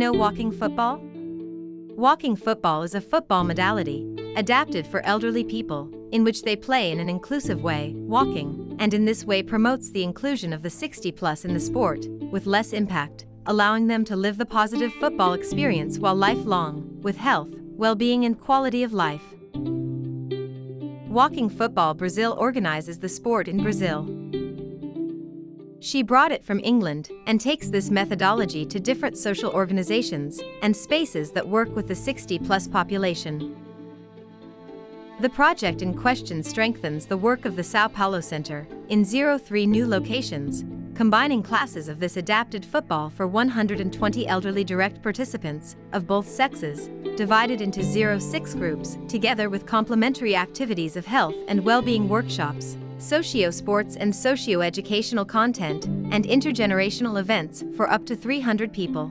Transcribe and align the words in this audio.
know 0.00 0.12
walking 0.14 0.50
football? 0.50 0.98
Walking 1.94 2.34
football 2.34 2.82
is 2.82 2.94
a 2.94 3.02
football 3.02 3.44
modality 3.44 4.06
adapted 4.34 4.86
for 4.86 5.04
elderly 5.04 5.44
people, 5.44 5.90
in 6.10 6.24
which 6.24 6.40
they 6.40 6.56
play 6.56 6.90
in 6.90 7.00
an 7.00 7.10
inclusive 7.10 7.62
way, 7.62 7.92
walking, 7.94 8.74
and 8.78 8.94
in 8.94 9.04
this 9.04 9.26
way 9.26 9.42
promotes 9.42 9.90
the 9.90 10.02
inclusion 10.02 10.54
of 10.54 10.62
the 10.62 10.70
60 10.70 11.12
plus 11.12 11.44
in 11.44 11.52
the 11.52 11.60
sport, 11.60 12.06
with 12.32 12.46
less 12.46 12.72
impact, 12.72 13.26
allowing 13.44 13.88
them 13.88 14.02
to 14.02 14.16
live 14.16 14.38
the 14.38 14.46
positive 14.46 14.90
football 14.94 15.34
experience 15.34 15.98
while 15.98 16.14
lifelong, 16.14 16.98
with 17.02 17.18
health, 17.18 17.50
well 17.76 17.94
being, 17.94 18.24
and 18.24 18.40
quality 18.40 18.82
of 18.82 18.94
life. 18.94 19.34
Walking 21.10 21.50
Football 21.50 21.92
Brazil 21.92 22.34
organizes 22.38 23.00
the 23.00 23.08
sport 23.08 23.48
in 23.48 23.62
Brazil. 23.62 24.29
She 25.82 26.02
brought 26.02 26.30
it 26.30 26.44
from 26.44 26.60
England 26.62 27.10
and 27.26 27.40
takes 27.40 27.68
this 27.68 27.90
methodology 27.90 28.66
to 28.66 28.78
different 28.78 29.16
social 29.16 29.50
organizations 29.50 30.38
and 30.60 30.76
spaces 30.76 31.30
that 31.32 31.48
work 31.48 31.74
with 31.74 31.88
the 31.88 31.94
60 31.94 32.38
plus 32.40 32.68
population. 32.68 33.56
The 35.20 35.30
project 35.30 35.80
in 35.80 35.94
question 35.94 36.42
strengthens 36.42 37.06
the 37.06 37.16
work 37.16 37.46
of 37.46 37.56
the 37.56 37.64
Sao 37.64 37.88
Paulo 37.88 38.20
Center 38.20 38.68
in 38.90 39.04
03 39.04 39.66
new 39.66 39.86
locations, 39.86 40.64
combining 40.94 41.42
classes 41.42 41.88
of 41.88 41.98
this 41.98 42.18
adapted 42.18 42.62
football 42.62 43.08
for 43.08 43.26
120 43.26 44.28
elderly 44.28 44.64
direct 44.64 45.02
participants 45.02 45.76
of 45.92 46.06
both 46.06 46.28
sexes, 46.28 46.90
divided 47.16 47.62
into 47.62 47.82
06 47.82 48.54
groups, 48.54 48.98
together 49.08 49.48
with 49.48 49.64
complementary 49.64 50.36
activities 50.36 50.96
of 50.96 51.06
health 51.06 51.36
and 51.48 51.64
well-being 51.64 52.06
workshops, 52.06 52.76
socio-sports 53.00 53.96
and 53.96 54.14
socio-educational 54.14 55.24
content, 55.24 55.86
and 55.86 56.24
intergenerational 56.24 57.18
events 57.18 57.64
for 57.76 57.90
up 57.90 58.06
to 58.06 58.14
300 58.14 58.72
people. 58.72 59.10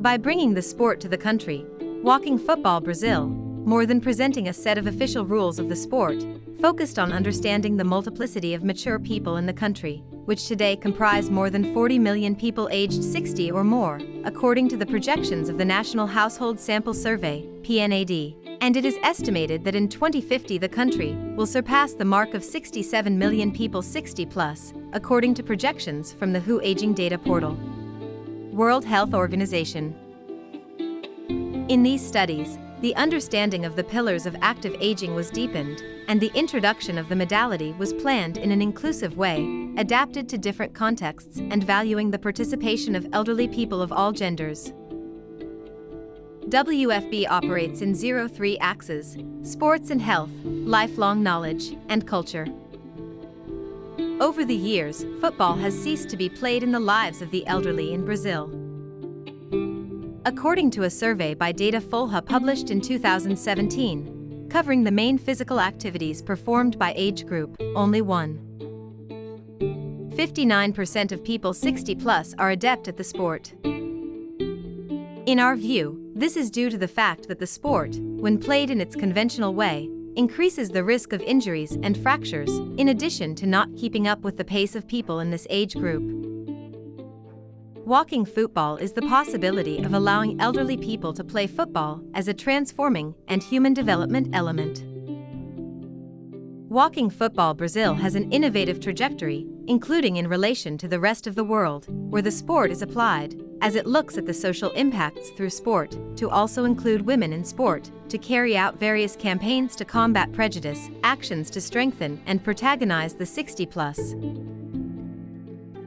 By 0.00 0.16
bringing 0.16 0.54
the 0.54 0.62
sport 0.62 1.00
to 1.00 1.08
the 1.08 1.18
country, 1.18 1.64
Walking 2.02 2.38
Football 2.38 2.80
Brazil 2.80 3.26
more 3.64 3.86
than 3.86 4.00
presenting 4.00 4.48
a 4.48 4.52
set 4.52 4.76
of 4.76 4.86
official 4.86 5.24
rules 5.24 5.58
of 5.58 5.70
the 5.70 5.76
sport, 5.76 6.22
focused 6.60 6.98
on 6.98 7.12
understanding 7.12 7.76
the 7.76 7.84
multiplicity 7.84 8.52
of 8.52 8.62
mature 8.62 8.98
people 8.98 9.38
in 9.38 9.46
the 9.46 9.52
country, 9.54 10.04
which 10.24 10.46
today 10.46 10.76
comprise 10.76 11.30
more 11.30 11.50
than 11.50 11.72
40 11.74 11.98
million 11.98 12.34
people 12.34 12.68
aged 12.70 13.02
60 13.02 13.50
or 13.50 13.64
more, 13.64 14.00
according 14.24 14.68
to 14.68 14.76
the 14.76 14.86
projections 14.86 15.48
of 15.48 15.58
the 15.58 15.64
National 15.64 16.06
Household 16.06 16.58
Sample 16.58 16.94
Survey, 16.94 17.46
PNAD. 17.62 18.58
And 18.60 18.76
it 18.76 18.84
is 18.84 18.96
estimated 19.02 19.64
that 19.64 19.74
in 19.74 19.88
2050 19.88 20.58
the 20.58 20.68
country 20.68 21.14
will 21.36 21.46
surpass 21.46 21.92
the 21.92 22.04
mark 22.04 22.34
of 22.34 22.42
67 22.42 23.18
million 23.18 23.52
people 23.52 23.82
60 23.82 24.26
plus, 24.26 24.72
according 24.92 25.34
to 25.34 25.42
projections 25.42 26.12
from 26.12 26.32
the 26.32 26.40
WHO 26.40 26.60
Aging 26.62 26.94
Data 26.94 27.18
Portal. 27.18 27.58
World 28.52 28.84
Health 28.84 29.14
Organization. 29.14 29.94
In 31.68 31.82
these 31.82 32.06
studies, 32.06 32.58
the 32.84 32.94
understanding 32.96 33.64
of 33.64 33.76
the 33.76 33.82
pillars 33.82 34.26
of 34.26 34.36
active 34.42 34.76
aging 34.78 35.14
was 35.14 35.30
deepened, 35.30 35.82
and 36.06 36.20
the 36.20 36.30
introduction 36.34 36.98
of 36.98 37.08
the 37.08 37.16
modality 37.16 37.72
was 37.78 37.94
planned 37.94 38.36
in 38.36 38.52
an 38.52 38.60
inclusive 38.60 39.16
way, 39.16 39.72
adapted 39.78 40.28
to 40.28 40.36
different 40.36 40.74
contexts 40.74 41.38
and 41.38 41.64
valuing 41.64 42.10
the 42.10 42.18
participation 42.18 42.94
of 42.94 43.08
elderly 43.14 43.48
people 43.48 43.80
of 43.80 43.90
all 43.90 44.12
genders. 44.12 44.74
WFB 46.50 47.26
operates 47.26 47.80
in 47.80 47.94
03 47.94 48.58
axes 48.58 49.16
sports 49.40 49.88
and 49.88 50.02
health, 50.02 50.28
lifelong 50.44 51.22
knowledge, 51.22 51.78
and 51.88 52.06
culture. 52.06 52.46
Over 54.20 54.44
the 54.44 54.54
years, 54.54 55.06
football 55.22 55.56
has 55.56 55.74
ceased 55.74 56.10
to 56.10 56.18
be 56.18 56.28
played 56.28 56.62
in 56.62 56.72
the 56.72 56.80
lives 56.80 57.22
of 57.22 57.30
the 57.30 57.46
elderly 57.46 57.94
in 57.94 58.04
Brazil. 58.04 58.63
According 60.26 60.70
to 60.70 60.84
a 60.84 60.90
survey 60.90 61.34
by 61.34 61.52
Datafolha 61.52 62.24
published 62.24 62.70
in 62.70 62.80
2017, 62.80 64.48
covering 64.48 64.82
the 64.82 64.90
main 64.90 65.18
physical 65.18 65.60
activities 65.60 66.22
performed 66.22 66.78
by 66.78 66.94
age 66.96 67.26
group, 67.26 67.60
only 67.76 68.00
one. 68.00 68.38
59% 70.16 71.12
of 71.12 71.22
people 71.22 71.52
60 71.52 71.94
plus 71.96 72.34
are 72.38 72.52
adept 72.52 72.88
at 72.88 72.96
the 72.96 73.04
sport. 73.04 73.52
In 75.26 75.38
our 75.38 75.56
view, 75.56 76.10
this 76.14 76.38
is 76.38 76.50
due 76.50 76.70
to 76.70 76.78
the 76.78 76.88
fact 76.88 77.28
that 77.28 77.38
the 77.38 77.46
sport, 77.46 77.94
when 77.96 78.38
played 78.38 78.70
in 78.70 78.80
its 78.80 78.96
conventional 78.96 79.52
way, 79.54 79.90
increases 80.16 80.70
the 80.70 80.84
risk 80.84 81.12
of 81.12 81.20
injuries 81.20 81.76
and 81.82 81.98
fractures, 81.98 82.48
in 82.78 82.88
addition 82.88 83.34
to 83.34 83.46
not 83.46 83.68
keeping 83.76 84.08
up 84.08 84.20
with 84.20 84.38
the 84.38 84.44
pace 84.44 84.74
of 84.74 84.88
people 84.88 85.20
in 85.20 85.30
this 85.30 85.46
age 85.50 85.74
group. 85.74 86.33
Walking 87.84 88.24
football 88.24 88.78
is 88.78 88.92
the 88.94 89.02
possibility 89.02 89.82
of 89.82 89.92
allowing 89.92 90.40
elderly 90.40 90.78
people 90.78 91.12
to 91.12 91.22
play 91.22 91.46
football 91.46 92.02
as 92.14 92.28
a 92.28 92.32
transforming 92.32 93.14
and 93.28 93.42
human 93.42 93.74
development 93.74 94.34
element. 94.34 94.82
Walking 96.70 97.10
Football 97.10 97.52
Brazil 97.52 97.92
has 97.92 98.14
an 98.14 98.32
innovative 98.32 98.80
trajectory, 98.80 99.46
including 99.66 100.16
in 100.16 100.28
relation 100.28 100.78
to 100.78 100.88
the 100.88 100.98
rest 100.98 101.26
of 101.26 101.34
the 101.34 101.44
world, 101.44 101.84
where 102.10 102.22
the 102.22 102.30
sport 102.30 102.70
is 102.70 102.80
applied, 102.80 103.38
as 103.60 103.74
it 103.74 103.86
looks 103.86 104.16
at 104.16 104.24
the 104.24 104.32
social 104.32 104.70
impacts 104.70 105.28
through 105.36 105.50
sport, 105.50 105.94
to 106.16 106.30
also 106.30 106.64
include 106.64 107.02
women 107.02 107.34
in 107.34 107.44
sport, 107.44 107.90
to 108.08 108.16
carry 108.16 108.56
out 108.56 108.80
various 108.80 109.14
campaigns 109.14 109.76
to 109.76 109.84
combat 109.84 110.32
prejudice, 110.32 110.88
actions 111.02 111.50
to 111.50 111.60
strengthen 111.60 112.18
and 112.24 112.42
protagonize 112.42 113.12
the 113.12 113.26
60 113.26 113.66
plus. 113.66 114.14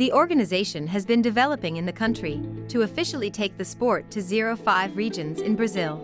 The 0.00 0.14
organization 0.14 0.86
has 0.86 1.04
been 1.04 1.20
developing 1.20 1.76
in 1.76 1.84
the 1.84 1.92
country 1.92 2.40
to 2.68 2.80
officially 2.84 3.30
take 3.30 3.58
the 3.58 3.64
sport 3.66 4.10
to 4.12 4.56
05 4.56 4.96
regions 4.96 5.42
in 5.42 5.54
Brazil. 5.54 5.96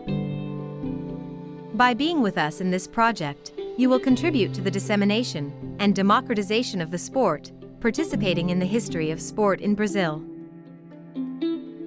By 1.73 1.95
being 1.95 2.21
with 2.21 2.37
us 2.37 2.61
in 2.61 2.71
this 2.71 2.87
project, 2.87 3.53
you 3.79 3.89
will 3.89 3.99
contribute 3.99 4.53
to 4.53 4.61
the 4.61 4.71
dissemination 4.71 5.79
and 5.81 5.97
democratization 5.97 6.83
of 6.83 6.91
the 6.91 6.99
sport, 6.99 7.51
participating 7.81 8.51
in 8.51 8.59
the 8.59 8.67
history 8.67 9.11
of 9.11 9.19
sport 9.19 9.62
in 9.62 9.75
Brazil. 9.75 10.23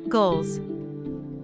Goals 0.07 0.59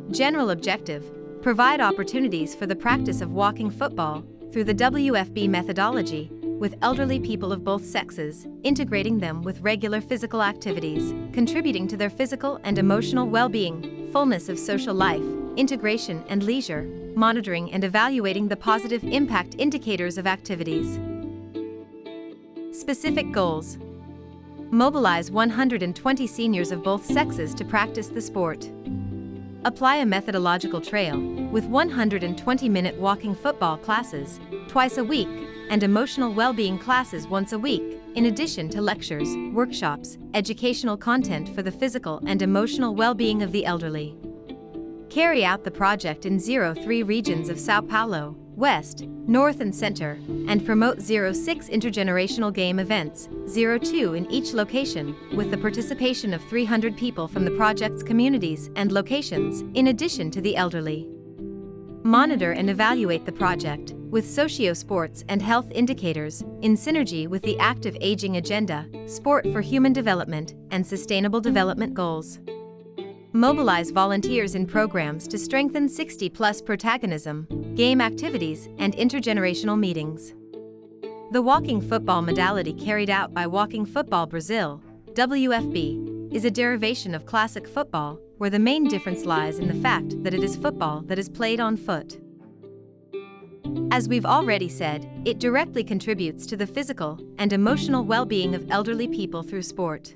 General 0.10 0.50
objective 0.50 1.06
provide 1.44 1.80
opportunities 1.80 2.56
for 2.56 2.66
the 2.66 2.76
practice 2.76 3.22
of 3.22 3.34
walking 3.34 3.70
football 3.70 4.24
through 4.52 4.64
the 4.64 4.74
WFB 4.74 5.48
methodology 5.48 6.32
with 6.60 6.76
elderly 6.82 7.20
people 7.20 7.52
of 7.52 7.64
both 7.64 7.86
sexes, 7.86 8.48
integrating 8.64 9.20
them 9.20 9.42
with 9.42 9.62
regular 9.62 10.02
physical 10.02 10.42
activities, 10.42 11.14
contributing 11.34 11.88
to 11.88 11.98
their 11.98 12.10
physical 12.10 12.60
and 12.64 12.78
emotional 12.78 13.28
well-being, 13.28 14.10
fullness 14.12 14.50
of 14.50 14.58
social 14.58 14.94
life, 14.94 15.24
integration 15.58 16.24
and 16.30 16.44
leisure, 16.44 16.84
monitoring 17.16 17.72
and 17.72 17.84
evaluating 17.84 18.48
the 18.48 18.56
positive 18.56 19.04
impact 19.04 19.56
indicators 19.58 20.18
of 20.18 20.28
activities. 20.28 21.00
Specific 22.72 23.32
goals 23.32 23.78
Mobilize 24.72 25.32
120 25.32 26.28
seniors 26.28 26.72
of 26.72 26.84
both 26.84 27.06
sexes 27.06 27.54
to 27.54 27.64
practice 27.64 28.08
the 28.08 28.22
sport. 28.22 28.70
Apply 29.66 29.96
a 29.96 30.06
methodological 30.06 30.80
trail, 30.80 31.20
with 31.50 31.66
120 31.66 32.70
minute 32.70 32.96
walking 33.00 33.34
football 33.34 33.78
classes, 33.78 34.40
twice 34.68 35.00
a 35.00 35.04
week, 35.04 35.28
and 35.72 35.82
emotional 35.82 36.32
well-being 36.32 36.78
classes 36.78 37.28
once 37.28 37.52
a 37.52 37.58
week, 37.58 38.00
in 38.14 38.28
addition 38.28 38.70
to 38.70 38.80
lectures, 38.80 39.28
workshops, 39.54 40.20
educational 40.36 40.96
content 40.96 41.50
for 41.50 41.64
the 41.64 41.72
physical 41.72 42.22
and 42.28 42.44
emotional 42.44 42.94
well-being 42.94 43.42
of 43.42 43.52
the 43.52 43.66
elderly. 43.66 44.16
Carry 45.10 45.44
out 45.44 45.64
the 45.64 45.72
project 45.72 46.28
in 46.28 46.40
03 46.40 47.02
regions 47.02 47.50
of 47.50 47.60
Sao 47.60 47.82
Paulo, 47.82 48.38
West, 48.56 49.02
North 49.28 49.60
and 49.60 49.74
Center, 49.74 50.18
and 50.48 50.66
promote 50.66 51.02
06 51.02 51.36
intergenerational 51.70 52.54
game 52.54 52.80
events, 52.80 53.28
02 53.54 54.14
in 54.14 54.30
each 54.32 54.54
location, 54.54 55.16
with 55.36 55.52
the 55.52 55.58
participation 55.58 56.34
of 56.34 56.44
300 56.46 56.96
people 56.96 57.28
from 57.28 57.44
the 57.44 57.52
project's 57.52 58.02
communities 58.02 58.70
and 58.76 58.92
locations, 58.92 59.64
in 59.74 59.88
addition 59.88 60.32
to 60.32 60.42
the 60.42 60.56
elderly. 60.56 61.10
Monitor 62.04 62.52
and 62.52 62.70
evaluate 62.70 63.26
the 63.26 63.32
project, 63.32 63.94
with 64.10 64.30
socio-sports 64.30 65.26
and 65.28 65.42
health 65.42 65.70
indicators, 65.72 66.42
in 66.62 66.78
synergy 66.78 67.28
with 67.28 67.42
the 67.42 67.58
active 67.60 67.98
aging 68.00 68.38
agenda, 68.38 68.88
sport 69.08 69.46
for 69.52 69.60
human 69.60 69.92
development, 69.92 70.54
and 70.72 70.86
sustainable 70.86 71.42
development 71.42 71.94
goals. 71.94 72.40
Mobilize 73.34 73.92
volunteers 73.92 74.56
in 74.56 74.66
programs 74.66 75.28
to 75.28 75.38
strengthen 75.38 75.90
60 75.90 76.30
plus 76.30 76.62
protagonism, 76.62 77.48
game 77.76 78.00
activities, 78.00 78.70
and 78.78 78.96
intergenerational 78.96 79.78
meetings. 79.78 80.34
The 81.32 81.42
walking 81.42 81.82
football 81.82 82.22
modality 82.22 82.74
carried 82.74 83.10
out 83.10 83.34
by 83.34 83.48
Walking 83.48 83.86
Football 83.86 84.28
Brazil, 84.28 84.82
WFB, 85.14 86.34
is 86.34 86.46
a 86.46 86.52
derivation 86.52 87.14
of 87.14 87.26
classic 87.26 87.68
football 87.68 88.18
where 88.38 88.50
the 88.50 88.60
main 88.60 88.88
difference 88.88 89.26
lies 89.26 89.60
in 89.60 89.68
the 89.68 89.82
fact 89.82 90.24
that 90.24 90.34
it 90.34 90.44
is 90.44 90.56
football 90.56 91.02
that 91.02 91.20
is 91.20 91.28
played 91.28 91.60
on 91.60 91.76
foot. 91.76 92.18
As 93.92 94.08
we've 94.08 94.26
already 94.26 94.70
said, 94.70 95.10
it 95.26 95.40
directly 95.40 95.84
contributes 95.84 96.46
to 96.48 96.58
the 96.58 96.68
physical 96.68 97.20
and 97.40 97.52
emotional 97.52 98.06
well-being 98.06 98.56
of 98.56 98.70
elderly 98.72 99.08
people 99.08 99.44
through 99.44 99.62
sport. 99.62 100.16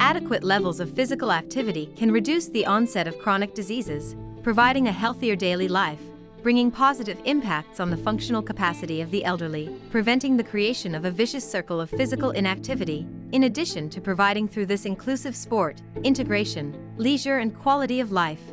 Adequate 0.00 0.42
levels 0.42 0.80
of 0.80 0.94
physical 0.94 1.30
activity 1.30 1.92
can 1.96 2.10
reduce 2.10 2.48
the 2.48 2.66
onset 2.66 3.06
of 3.06 3.18
chronic 3.18 3.54
diseases, 3.54 4.16
providing 4.46 4.86
a 4.86 4.92
healthier 4.92 5.34
daily 5.34 5.66
life, 5.66 5.98
bringing 6.40 6.70
positive 6.70 7.18
impacts 7.24 7.80
on 7.80 7.90
the 7.90 7.96
functional 7.96 8.40
capacity 8.40 9.00
of 9.00 9.10
the 9.10 9.24
elderly, 9.24 9.76
preventing 9.90 10.36
the 10.36 10.44
creation 10.44 10.94
of 10.94 11.04
a 11.04 11.10
vicious 11.10 11.44
circle 11.44 11.80
of 11.80 11.90
physical 11.90 12.30
inactivity, 12.30 13.04
in 13.32 13.42
addition 13.42 13.90
to 13.90 14.00
providing 14.00 14.46
through 14.46 14.64
this 14.64 14.84
inclusive 14.84 15.34
sport, 15.34 15.82
integration, 16.04 16.72
leisure 16.96 17.38
and 17.38 17.58
quality 17.58 17.98
of 17.98 18.12
life. 18.12 18.52